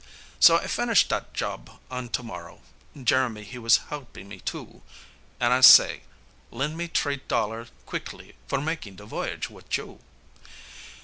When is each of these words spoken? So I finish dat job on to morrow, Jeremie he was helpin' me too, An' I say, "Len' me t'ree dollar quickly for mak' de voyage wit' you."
So 0.39 0.57
I 0.57 0.65
finish 0.65 1.07
dat 1.07 1.31
job 1.31 1.77
on 1.91 2.09
to 2.09 2.23
morrow, 2.23 2.61
Jeremie 2.99 3.43
he 3.43 3.59
was 3.59 3.77
helpin' 3.91 4.27
me 4.27 4.39
too, 4.39 4.81
An' 5.39 5.51
I 5.51 5.61
say, 5.61 6.01
"Len' 6.49 6.75
me 6.75 6.87
t'ree 6.87 7.17
dollar 7.27 7.67
quickly 7.85 8.33
for 8.47 8.59
mak' 8.59 8.81
de 8.81 9.05
voyage 9.05 9.51
wit' 9.51 9.77
you." 9.77 9.99